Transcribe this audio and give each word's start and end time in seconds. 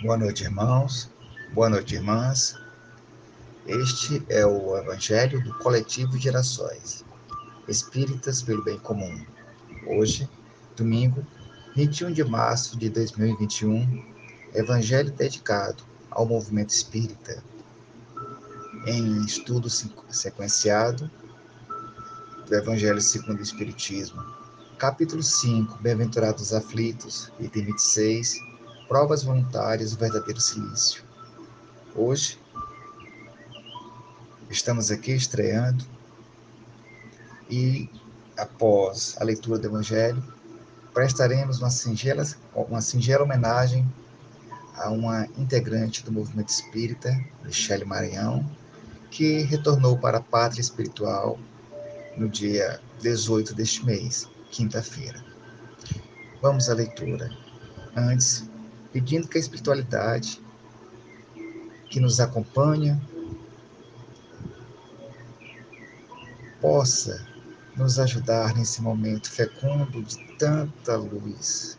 Boa 0.00 0.16
noite, 0.16 0.44
irmãos. 0.44 1.10
Boa 1.52 1.68
noite, 1.68 1.96
irmãs. 1.96 2.54
Este 3.66 4.22
é 4.28 4.46
o 4.46 4.78
Evangelho 4.78 5.42
do 5.42 5.52
Coletivo 5.58 6.16
Gerações, 6.16 7.04
Espíritas 7.66 8.40
pelo 8.40 8.62
Bem 8.62 8.78
Comum. 8.78 9.26
Hoje, 9.88 10.30
domingo, 10.76 11.26
21 11.74 12.12
de 12.12 12.22
março 12.22 12.78
de 12.78 12.88
2021, 12.88 14.04
Evangelho 14.54 15.10
dedicado 15.10 15.82
ao 16.12 16.24
movimento 16.24 16.70
espírita, 16.70 17.42
em 18.86 19.24
estudo 19.24 19.68
sequenciado 19.68 21.10
do 22.46 22.54
Evangelho 22.54 23.00
segundo 23.00 23.40
o 23.40 23.42
Espiritismo, 23.42 24.22
capítulo 24.78 25.24
5, 25.24 25.76
Bem-aventurados 25.82 26.54
aflitos, 26.54 27.32
item 27.40 27.64
26, 27.64 28.47
provas 28.88 29.22
voluntárias 29.22 29.92
do 29.92 29.98
verdadeiro 29.98 30.40
silício. 30.40 31.04
Hoje, 31.94 32.40
estamos 34.48 34.90
aqui 34.90 35.12
estreando 35.12 35.84
e, 37.50 37.90
após 38.36 39.14
a 39.20 39.24
leitura 39.24 39.58
do 39.58 39.66
Evangelho, 39.66 40.24
prestaremos 40.94 41.58
uma 41.58 41.70
singela, 41.70 42.24
uma 42.54 42.80
singela 42.80 43.24
homenagem 43.24 43.86
a 44.74 44.90
uma 44.90 45.26
integrante 45.36 46.02
do 46.02 46.10
movimento 46.10 46.48
espírita, 46.48 47.10
Michele 47.44 47.84
Maranhão, 47.84 48.48
que 49.10 49.42
retornou 49.42 49.98
para 49.98 50.18
a 50.18 50.22
pátria 50.22 50.62
espiritual 50.62 51.38
no 52.16 52.28
dia 52.28 52.80
18 53.00 53.54
deste 53.54 53.84
mês, 53.84 54.28
quinta-feira. 54.50 55.22
Vamos 56.40 56.70
à 56.70 56.74
leitura. 56.74 57.30
Antes, 57.96 58.47
pedindo 58.98 59.28
que 59.28 59.38
a 59.38 59.40
espiritualidade 59.40 60.42
que 61.88 62.00
nos 62.00 62.18
acompanha 62.18 63.00
possa 66.60 67.24
nos 67.76 68.00
ajudar 68.00 68.56
nesse 68.56 68.82
momento 68.82 69.30
fecundo 69.30 70.02
de 70.02 70.18
tanta 70.36 70.96
luz, 70.96 71.78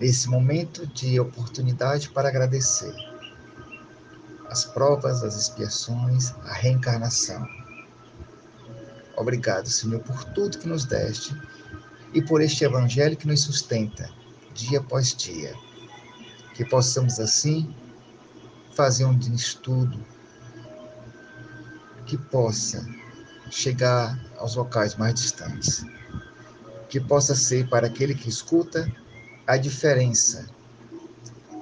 nesse 0.00 0.28
momento 0.28 0.84
de 0.84 1.20
oportunidade 1.20 2.10
para 2.10 2.28
agradecer 2.28 2.92
as 4.50 4.64
provas, 4.64 5.22
as 5.22 5.36
expiações, 5.36 6.32
a 6.42 6.54
reencarnação. 6.54 7.46
Obrigado, 9.16 9.68
Senhor, 9.68 10.00
por 10.00 10.24
tudo 10.24 10.58
que 10.58 10.66
nos 10.66 10.84
deste 10.84 11.40
e 12.12 12.20
por 12.20 12.40
este 12.40 12.64
evangelho 12.64 13.16
que 13.16 13.28
nos 13.28 13.42
sustenta 13.42 14.10
dia 14.52 14.80
após 14.80 15.14
dia 15.14 15.54
que 16.54 16.64
possamos 16.64 17.18
assim 17.20 17.74
fazer 18.74 19.04
um 19.04 19.18
estudo 19.34 20.00
que 22.06 22.16
possa 22.16 22.86
chegar 23.50 24.18
aos 24.38 24.54
locais 24.54 24.94
mais 24.96 25.14
distantes, 25.14 25.84
que 26.88 27.00
possa 27.00 27.34
ser 27.34 27.68
para 27.68 27.86
aquele 27.86 28.14
que 28.14 28.28
escuta 28.28 28.90
a 29.46 29.56
diferença 29.56 30.46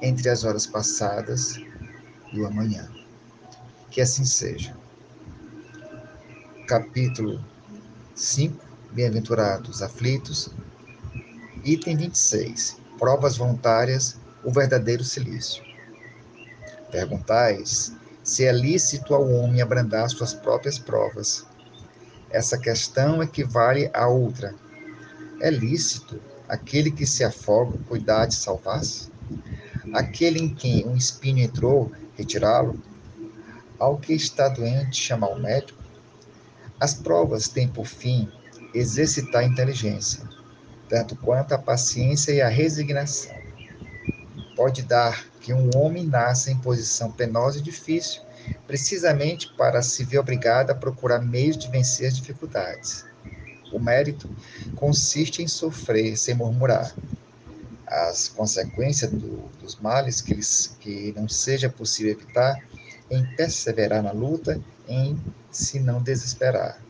entre 0.01 0.29
as 0.29 0.45
horas 0.45 0.67
passadas 0.67 1.57
e 2.33 2.41
o 2.41 2.47
amanhã. 2.47 2.89
Que 3.91 4.01
assim 4.01 4.25
seja. 4.25 4.77
Capítulo 6.67 7.45
5, 8.15 8.65
Bem-aventurados 8.93 9.81
aflitos, 9.81 10.51
item 11.65 11.97
26, 11.97 12.77
provas 12.99 13.39
voluntárias 13.39 14.21
o 14.45 14.51
verdadeiro 14.51 15.05
silício. 15.05 15.63
Perguntais 16.91 17.93
se 18.23 18.45
é 18.45 18.53
lícito 18.53 19.15
ao 19.15 19.29
homem 19.29 19.61
abrandar 19.61 20.09
suas 20.09 20.33
próprias 20.33 20.79
provas. 20.79 21.47
Essa 22.31 22.59
questão 22.59 23.23
equivale 23.23 23.91
a 23.93 24.07
outra. 24.07 24.55
É 25.41 25.51
lícito 25.51 26.21
aquele 26.49 26.91
que 26.91 27.07
se 27.07 27.25
afoga 27.25 27.79
cuidar 27.89 28.27
de 28.27 28.35
salvar-se? 28.35 29.11
Aquele 29.93 30.39
em 30.39 30.55
quem 30.55 30.87
um 30.87 30.97
espinho 30.97 31.43
entrou, 31.43 31.91
retirá-lo? 32.17 32.81
Ao 33.79 33.99
que 33.99 34.13
está 34.13 34.49
doente, 34.49 35.03
chamar 35.03 35.31
o 35.31 35.41
médico? 35.41 35.83
As 36.79 36.95
provas 36.95 37.49
têm 37.49 37.69
por 37.69 37.87
fim 37.87 38.31
exercitar 38.73 39.43
a 39.43 39.47
inteligência, 39.47 40.23
tanto 40.89 41.17
quanto 41.17 41.53
a 41.53 41.59
paciência 41.59 42.33
e 42.33 42.41
a 42.41 42.49
resignação 42.49 43.42
pode 44.63 44.83
dar 44.83 45.27
que 45.41 45.53
um 45.53 45.71
homem 45.77 46.07
nasça 46.07 46.49
em 46.49 46.57
posição 46.57 47.11
penosa 47.11 47.59
e 47.59 47.61
difícil, 47.63 48.23
precisamente 48.65 49.53
para 49.57 49.83
se 49.83 50.05
ver 50.05 50.21
obrigado 50.21 50.71
a 50.71 50.75
procurar 50.75 51.19
meios 51.19 51.59
de 51.59 51.69
vencer 51.69 52.07
as 52.07 52.17
dificuldades. 52.17 53.05
O 53.73 53.81
mérito 53.81 54.31
consiste 54.77 55.43
em 55.43 55.49
sofrer 55.49 56.17
sem 56.17 56.37
murmurar. 56.37 56.95
As 57.89 58.29
consequências 58.29 59.11
do, 59.11 59.49
dos 59.61 59.81
males 59.81 60.21
que, 60.21 60.39
que 60.79 61.13
não 61.17 61.29
seja 61.29 61.69
possível 61.69 62.13
evitar, 62.13 62.63
em 63.11 63.27
perseverar 63.35 64.01
na 64.01 64.13
luta, 64.13 64.61
em 64.87 65.21
se 65.51 65.81
não 65.81 66.01
desesperar. 66.01 66.81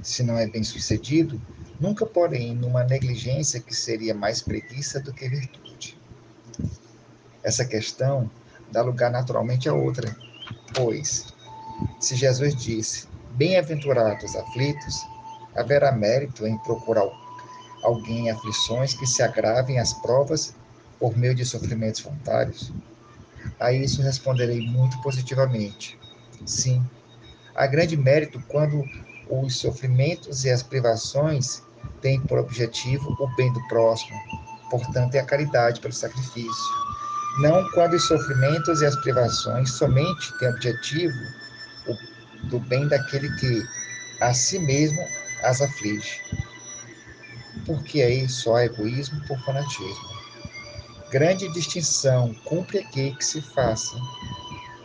Se 0.00 0.22
não 0.22 0.38
é 0.38 0.46
bem 0.46 0.62
sucedido, 0.62 1.42
nunca 1.80 2.06
porém 2.06 2.54
numa 2.54 2.84
negligência 2.84 3.58
que 3.58 3.74
seria 3.74 4.14
mais 4.14 4.40
preguiça 4.40 5.00
do 5.00 5.12
que 5.12 5.28
virtude. 5.28 5.65
Essa 7.46 7.64
questão 7.64 8.28
dá 8.72 8.82
lugar 8.82 9.08
naturalmente 9.08 9.68
a 9.68 9.72
outra, 9.72 10.12
pois, 10.74 11.32
se 12.00 12.16
Jesus 12.16 12.56
disse: 12.56 13.06
Bem-aventurados 13.36 14.34
aflitos, 14.34 15.06
haverá 15.54 15.92
mérito 15.92 16.44
em 16.44 16.58
procurar 16.58 17.08
alguém 17.84 18.26
em 18.26 18.30
aflições 18.30 18.94
que 18.94 19.06
se 19.06 19.22
agravem 19.22 19.78
as 19.78 19.92
provas 19.92 20.56
por 20.98 21.16
meio 21.16 21.36
de 21.36 21.44
sofrimentos 21.44 22.00
voluntários? 22.00 22.72
A 23.60 23.72
isso 23.72 24.02
responderei 24.02 24.60
muito 24.66 25.00
positivamente. 25.00 25.96
Sim, 26.44 26.84
há 27.54 27.64
grande 27.68 27.96
mérito 27.96 28.42
quando 28.48 28.82
os 29.30 29.56
sofrimentos 29.56 30.44
e 30.44 30.50
as 30.50 30.64
privações 30.64 31.62
têm 32.00 32.20
por 32.22 32.40
objetivo 32.40 33.08
o 33.20 33.36
bem 33.36 33.52
do 33.52 33.68
próximo, 33.68 34.18
portanto, 34.68 35.14
é 35.14 35.20
a 35.20 35.24
caridade 35.24 35.80
pelo 35.80 35.94
sacrifício 35.94 36.85
não 37.38 37.70
quando 37.72 37.94
os 37.94 38.06
sofrimentos 38.06 38.80
e 38.80 38.86
as 38.86 38.96
privações 38.96 39.70
somente 39.72 40.36
têm 40.38 40.48
objetivo 40.48 41.14
o, 41.86 42.46
do 42.48 42.58
bem 42.60 42.88
daquele 42.88 43.30
que 43.36 43.62
a 44.22 44.32
si 44.32 44.58
mesmo 44.58 44.98
as 45.42 45.60
aflige. 45.60 46.22
Porque 47.66 48.00
aí 48.00 48.28
só 48.28 48.56
há 48.56 48.64
egoísmo 48.64 49.20
por 49.26 49.38
fanatismo. 49.44 50.16
Grande 51.10 51.52
distinção 51.52 52.34
cumpre 52.44 52.78
aqui 52.78 53.14
que 53.14 53.24
se 53.24 53.42
faça, 53.42 53.96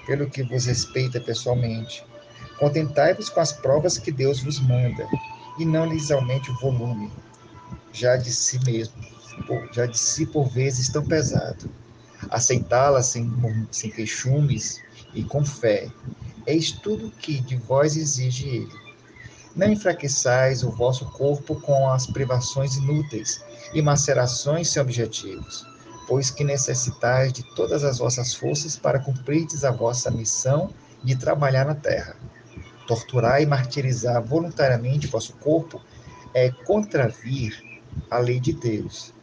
pelo 0.05 0.29
que 0.29 0.43
vos 0.43 0.65
respeita 0.65 1.21
pessoalmente. 1.21 2.03
Contentai-vos 2.59 3.29
com 3.29 3.39
as 3.39 3.53
provas 3.53 3.97
que 3.97 4.11
Deus 4.11 4.43
vos 4.43 4.59
manda, 4.59 5.07
e 5.57 5.65
não 5.65 5.85
lhes 5.85 6.11
aumente 6.11 6.51
o 6.51 6.59
volume, 6.59 7.11
já 7.93 8.17
de 8.17 8.31
si 8.31 8.59
mesmo, 8.65 8.93
já 9.71 9.85
de 9.85 9.97
si 9.97 10.25
por 10.25 10.49
vezes 10.49 10.89
tão 10.89 11.05
pesado 11.05 11.69
aceitá-la 12.29 13.01
sem, 13.01 13.31
sem 13.71 13.89
queixumes 13.89 14.81
e 15.13 15.23
com 15.23 15.45
fé. 15.45 15.89
Eis 16.45 16.71
tudo 16.71 17.11
que 17.11 17.39
de 17.41 17.55
vós 17.55 17.95
exige 17.95 18.47
ele. 18.47 18.81
Não 19.55 19.71
enfraqueçais 19.71 20.63
o 20.63 20.71
vosso 20.71 21.05
corpo 21.11 21.59
com 21.61 21.89
as 21.89 22.07
privações 22.07 22.77
inúteis 22.77 23.43
e 23.73 23.81
macerações 23.81 24.69
sem 24.69 24.81
objetivos, 24.81 25.65
pois 26.07 26.31
que 26.31 26.43
necessitais 26.43 27.33
de 27.33 27.43
todas 27.55 27.83
as 27.83 27.97
vossas 27.97 28.33
forças 28.33 28.77
para 28.77 28.99
cumprirdes 28.99 29.63
a 29.63 29.71
vossa 29.71 30.09
missão 30.09 30.73
de 31.03 31.15
trabalhar 31.15 31.65
na 31.65 31.75
terra. 31.75 32.15
Torturar 32.87 33.41
e 33.41 33.45
martirizar 33.45 34.23
voluntariamente 34.23 35.07
vosso 35.07 35.33
corpo 35.33 35.81
é 36.33 36.49
contravir 36.49 37.61
a 38.09 38.19
lei 38.19 38.39
de 38.39 38.53
Deus 38.53 39.13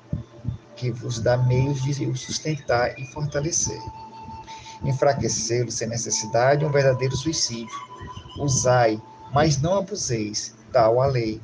que 0.78 0.92
vos 0.92 1.18
dá 1.18 1.36
meios 1.36 1.82
de 1.82 2.06
o 2.06 2.16
sustentar 2.16 2.98
e 2.98 3.04
fortalecer. 3.06 3.80
Enfraquecê-lo 4.84 5.72
sem 5.72 5.88
necessidade 5.88 6.64
é 6.64 6.68
um 6.68 6.70
verdadeiro 6.70 7.16
suicídio. 7.16 7.74
Usai, 8.38 9.02
mas 9.34 9.60
não 9.60 9.74
abuseis, 9.74 10.54
tal 10.72 11.02
a 11.02 11.06
lei. 11.06 11.40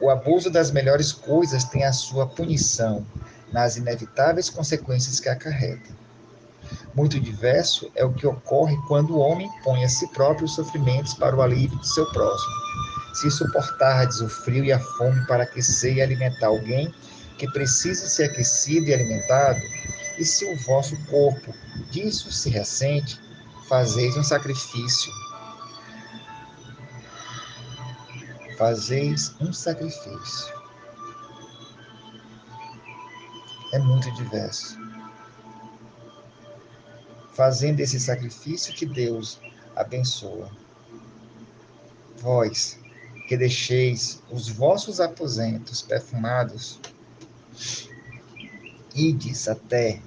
O 0.00 0.10
abuso 0.10 0.50
das 0.50 0.70
melhores 0.70 1.12
coisas 1.12 1.64
tem 1.64 1.84
a 1.84 1.92
sua 1.92 2.26
punição 2.26 3.06
nas 3.50 3.76
inevitáveis 3.76 4.50
consequências 4.50 5.18
que 5.18 5.30
acarreta. 5.30 5.90
Muito 6.94 7.18
diverso 7.18 7.90
é 7.94 8.04
o 8.04 8.12
que 8.12 8.26
ocorre 8.26 8.76
quando 8.86 9.16
o 9.16 9.18
homem 9.18 9.50
põe 9.62 9.82
a 9.82 9.88
si 9.88 10.06
próprio 10.08 10.44
os 10.44 10.54
sofrimentos 10.54 11.14
para 11.14 11.34
o 11.34 11.40
alívio 11.40 11.78
do 11.78 11.86
seu 11.86 12.04
próximo. 12.12 12.52
Se 13.14 13.30
suportardes 13.30 14.20
o 14.20 14.28
frio 14.28 14.64
e 14.64 14.72
a 14.72 14.78
fome 14.78 15.24
para 15.26 15.44
aquecer 15.44 15.96
e 15.96 16.02
alimentar 16.02 16.48
alguém, 16.48 16.92
que 17.38 17.50
precisa 17.50 18.06
ser 18.08 18.24
aquecido 18.24 18.88
e 18.88 18.94
alimentado, 18.94 19.60
E 20.16 20.24
se 20.24 20.44
o 20.44 20.56
vosso 20.58 20.96
corpo 21.06 21.52
disso 21.90 22.30
se 22.30 22.48
ressente, 22.48 23.20
fazeis 23.68 24.16
um 24.16 24.22
sacrifício. 24.22 25.12
Fazeis 28.56 29.34
um 29.40 29.52
sacrifício. 29.52 30.54
É 33.72 33.78
muito 33.80 34.08
diverso. 34.12 34.78
Fazendo 37.32 37.80
esse 37.80 37.98
sacrifício 37.98 38.72
que 38.72 38.86
Deus 38.86 39.40
abençoa. 39.74 40.48
Vós, 42.18 42.78
que 43.26 43.36
deixeis 43.36 44.22
os 44.30 44.48
vossos 44.48 45.00
aposentos 45.00 45.82
perfumados, 45.82 46.78
ides 48.94 49.48
até 49.48 50.00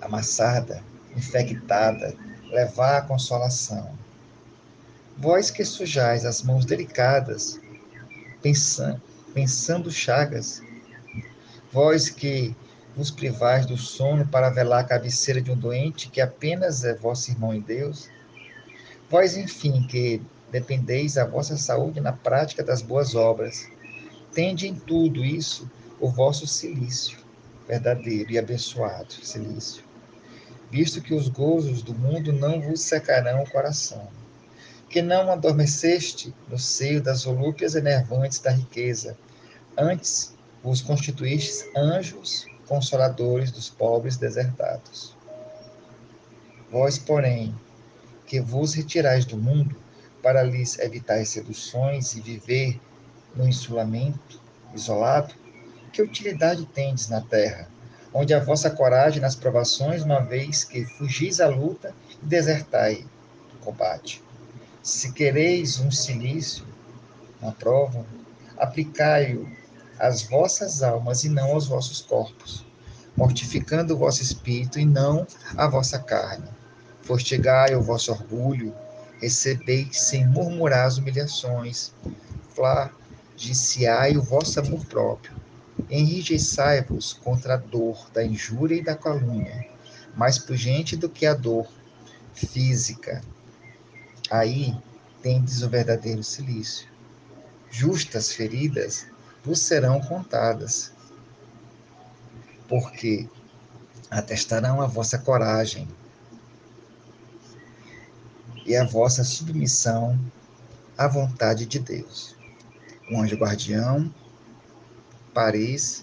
amassada, 0.00 0.82
infectada, 1.16 2.14
levar 2.50 2.98
a 2.98 3.02
consolação. 3.02 3.92
Vós 5.16 5.50
que 5.50 5.64
sujais 5.64 6.24
as 6.24 6.42
mãos 6.42 6.64
delicadas, 6.64 7.60
pensando, 8.42 9.00
pensando 9.32 9.90
chagas, 9.90 10.62
vós 11.72 12.10
que 12.10 12.54
vos 12.96 13.10
privais 13.10 13.66
do 13.66 13.76
sono 13.76 14.26
para 14.26 14.50
velar 14.50 14.80
a 14.80 14.84
cabeceira 14.84 15.40
de 15.40 15.50
um 15.50 15.56
doente 15.56 16.08
que 16.08 16.20
apenas 16.20 16.84
é 16.84 16.94
vosso 16.94 17.30
irmão 17.30 17.54
em 17.54 17.60
Deus, 17.60 18.08
vós, 19.10 19.36
enfim, 19.36 19.86
que 19.86 20.20
dependeis 20.50 21.16
a 21.16 21.24
vossa 21.24 21.56
saúde 21.56 22.00
na 22.00 22.12
prática 22.12 22.62
das 22.62 22.82
boas 22.82 23.14
obras. 23.14 23.68
Tende 24.32 24.68
em 24.68 24.74
tudo 24.74 25.24
isso 25.24 25.68
o 26.00 26.08
vosso 26.08 26.46
silício, 26.46 27.18
verdadeiro 27.66 28.32
e 28.32 28.38
abençoado 28.38 29.12
silício, 29.12 29.82
visto 30.70 31.00
que 31.00 31.14
os 31.14 31.28
gozos 31.28 31.82
do 31.82 31.94
mundo 31.94 32.32
não 32.32 32.60
vos 32.60 32.80
secarão 32.80 33.42
o 33.42 33.50
coração, 33.50 34.08
que 34.88 35.00
não 35.00 35.30
adormeceste 35.30 36.34
no 36.48 36.58
seio 36.58 37.02
das 37.02 37.24
volúpias 37.24 37.74
enervantes 37.74 38.38
da 38.38 38.50
riqueza, 38.50 39.16
antes 39.76 40.34
vos 40.62 40.80
constituístes 40.80 41.68
anjos 41.76 42.46
consoladores 42.66 43.50
dos 43.50 43.68
pobres 43.68 44.16
desertados. 44.16 45.14
Vós, 46.70 46.98
porém, 46.98 47.54
que 48.26 48.40
vos 48.40 48.74
retirais 48.74 49.24
do 49.24 49.36
mundo, 49.36 49.76
para 50.22 50.42
lhes 50.42 50.78
evitar 50.78 51.24
seduções 51.26 52.14
e 52.14 52.20
viver 52.20 52.80
no 53.36 53.46
insulamento, 53.46 54.40
isolado? 54.74 55.34
Que 55.94 56.02
utilidade 56.02 56.66
tendes 56.66 57.08
na 57.08 57.20
terra, 57.20 57.68
onde 58.12 58.34
a 58.34 58.42
vossa 58.42 58.68
coragem 58.68 59.22
nas 59.22 59.36
provações, 59.36 60.02
uma 60.02 60.18
vez 60.18 60.64
que 60.64 60.84
fugis 60.84 61.40
à 61.40 61.46
luta 61.46 61.94
e 62.20 62.26
desertai 62.26 63.06
do 63.52 63.58
combate? 63.60 64.20
Se 64.82 65.12
quereis 65.12 65.78
um 65.78 65.92
silício, 65.92 66.66
uma 67.40 67.52
prova, 67.52 68.04
aplicai-o 68.58 69.48
às 69.96 70.22
vossas 70.24 70.82
almas 70.82 71.22
e 71.22 71.28
não 71.28 71.52
aos 71.52 71.68
vossos 71.68 72.00
corpos, 72.00 72.66
mortificando 73.16 73.94
o 73.94 73.98
vosso 73.98 74.20
espírito 74.20 74.80
e 74.80 74.84
não 74.84 75.24
a 75.56 75.68
vossa 75.68 76.00
carne. 76.00 76.48
Fortigai 77.02 77.76
o 77.76 77.82
vosso 77.82 78.10
orgulho, 78.10 78.74
recebeis 79.20 79.96
sem 80.00 80.26
murmurar 80.26 80.88
as 80.88 80.98
humilhações, 80.98 81.92
flagiciai 82.52 84.16
o 84.16 84.22
vosso 84.22 84.58
amor 84.58 84.84
próprio, 84.86 85.43
enrijecai-vos 85.90 87.12
contra 87.12 87.54
a 87.54 87.56
dor 87.56 88.08
da 88.12 88.24
injúria 88.24 88.76
e 88.76 88.82
da 88.82 88.96
calúnia, 88.96 89.66
mais 90.16 90.38
pungente 90.38 90.96
do 90.96 91.08
que 91.08 91.26
a 91.26 91.34
dor 91.34 91.68
física. 92.34 93.22
Aí 94.30 94.76
tendes 95.22 95.62
o 95.62 95.68
verdadeiro 95.68 96.22
silício. 96.22 96.88
Justas 97.70 98.32
feridas 98.32 99.06
vos 99.44 99.60
serão 99.60 100.00
contadas, 100.00 100.92
porque 102.68 103.28
atestarão 104.10 104.80
a 104.80 104.86
vossa 104.86 105.18
coragem 105.18 105.88
e 108.64 108.76
a 108.76 108.84
vossa 108.84 109.24
submissão 109.24 110.18
à 110.96 111.06
vontade 111.08 111.66
de 111.66 111.78
Deus. 111.78 112.34
O 113.10 113.20
Anjo 113.20 113.36
Guardião, 113.36 114.12
Paris, 115.34 116.02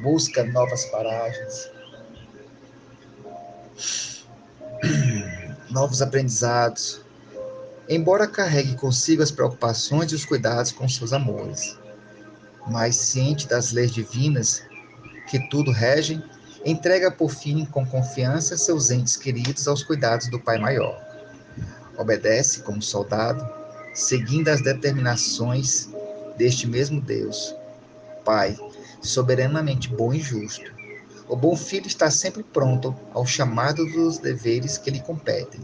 Busca 0.01 0.43
novas 0.43 0.85
paragens, 0.85 1.71
novos 5.69 6.01
aprendizados, 6.01 7.01
embora 7.89 8.27
carregue 8.27 8.75
consigo 8.75 9.21
as 9.21 9.31
preocupações 9.31 10.11
e 10.11 10.15
os 10.15 10.25
cuidados 10.25 10.71
com 10.71 10.87
seus 10.87 11.13
amores. 11.13 11.77
Mas 12.67 12.95
ciente 12.95 13.47
das 13.47 13.71
leis 13.71 13.91
divinas 13.91 14.63
que 15.29 15.39
tudo 15.49 15.71
regem, 15.71 16.23
entrega 16.65 17.11
por 17.11 17.31
fim 17.31 17.65
com 17.65 17.85
confiança 17.85 18.57
seus 18.57 18.91
entes 18.91 19.17
queridos 19.17 19.67
aos 19.67 19.83
cuidados 19.83 20.29
do 20.29 20.39
Pai 20.39 20.57
Maior. 20.57 20.99
Obedece 21.97 22.61
como 22.61 22.81
soldado, 22.81 23.47
seguindo 23.93 24.49
as 24.49 24.61
determinações 24.61 25.89
deste 26.37 26.67
mesmo 26.67 27.01
Deus, 27.01 27.55
Pai, 28.23 28.57
soberanamente 29.01 29.89
bom 29.89 30.13
e 30.13 30.19
justo. 30.19 30.71
O 31.27 31.35
bom 31.35 31.55
filho 31.55 31.87
está 31.87 32.11
sempre 32.11 32.43
pronto 32.43 32.95
ao 33.13 33.25
chamado 33.25 33.85
dos 33.91 34.17
deveres 34.17 34.77
que 34.77 34.91
lhe 34.91 34.99
competem 34.99 35.61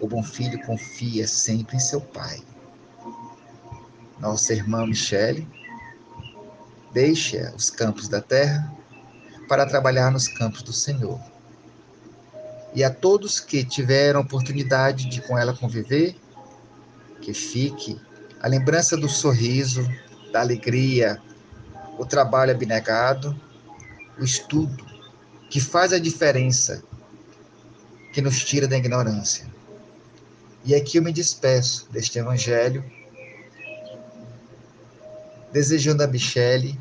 o 0.00 0.06
bom 0.06 0.22
filho 0.22 0.60
confia 0.64 1.26
sempre 1.26 1.76
em 1.76 1.80
seu 1.80 2.00
pai. 2.00 2.42
Nossa 4.18 4.52
irmã 4.52 4.86
Michele 4.86 5.46
deixa 6.92 7.52
os 7.56 7.70
campos 7.70 8.08
da 8.08 8.20
terra 8.20 8.72
para 9.48 9.66
trabalhar 9.66 10.10
nos 10.10 10.28
campos 10.28 10.62
do 10.62 10.72
Senhor. 10.72 11.20
E 12.74 12.84
a 12.84 12.90
todos 12.90 13.40
que 13.40 13.64
tiveram 13.64 14.20
oportunidade 14.20 15.08
de 15.08 15.22
com 15.22 15.38
ela 15.38 15.56
conviver, 15.56 16.16
que 17.22 17.32
fique 17.32 18.00
a 18.40 18.48
lembrança 18.48 18.96
do 18.96 19.08
sorriso, 19.08 19.86
da 20.32 20.40
alegria, 20.40 21.20
o 21.98 22.04
trabalho 22.04 22.50
abnegado, 22.50 23.38
o 24.18 24.24
estudo, 24.24 24.84
que 25.48 25.60
faz 25.60 25.92
a 25.92 25.98
diferença, 25.98 26.82
que 28.12 28.20
nos 28.20 28.44
tira 28.44 28.66
da 28.66 28.76
ignorância. 28.76 29.46
E 30.64 30.74
aqui 30.74 30.98
eu 30.98 31.02
me 31.02 31.12
despeço 31.12 31.88
deste 31.90 32.18
evangelho, 32.18 32.84
desejando 35.52 36.02
a 36.02 36.06
Michele 36.06 36.78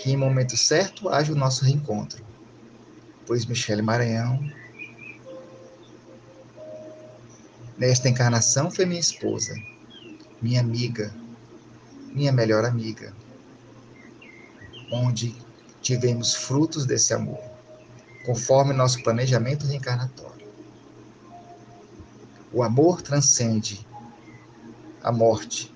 que 0.00 0.10
em 0.10 0.16
momento 0.16 0.56
certo 0.56 1.10
haja 1.10 1.30
o 1.30 1.36
nosso 1.36 1.62
reencontro, 1.62 2.24
pois 3.26 3.44
Michele 3.44 3.82
Maranhão, 3.82 4.40
nesta 7.76 8.08
encarnação, 8.08 8.70
foi 8.70 8.86
minha 8.86 9.00
esposa, 9.00 9.54
minha 10.40 10.58
amiga, 10.58 11.14
minha 12.14 12.32
melhor 12.32 12.64
amiga, 12.64 13.14
onde 14.90 15.36
tivemos 15.82 16.34
frutos 16.34 16.86
desse 16.86 17.12
amor, 17.12 17.40
conforme 18.24 18.72
nosso 18.72 19.02
planejamento 19.02 19.66
reencarnatório. 19.66 20.48
O 22.54 22.62
amor 22.62 23.02
transcende 23.02 23.86
a 25.02 25.12
morte 25.12 25.70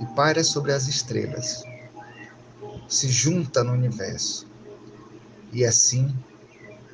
e 0.00 0.06
paira 0.16 0.42
sobre 0.42 0.72
as 0.72 0.88
estrelas, 0.88 1.62
se 2.88 3.08
junta 3.08 3.64
no 3.64 3.72
universo. 3.72 4.46
E 5.52 5.64
assim, 5.64 6.14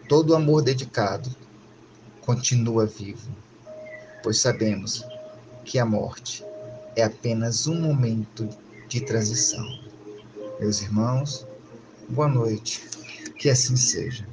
todo 0.09 0.31
o 0.31 0.37
amor 0.37 0.63
dedicado 0.63 1.35
continua 2.21 2.87
vivo, 2.87 3.31
pois 4.23 4.39
sabemos 4.39 5.05
que 5.65 5.79
a 5.79 5.85
morte 5.85 6.45
é 6.97 7.03
apenas 7.03 7.67
um 7.67 7.81
momento 7.81 8.49
de 8.89 9.01
transição. 9.01 9.67
Meus 10.61 10.81
irmãos, 10.81 11.47
boa 12.09 12.29
noite, 12.29 12.89
que 13.39 13.49
assim 13.49 13.77
seja. 13.77 14.27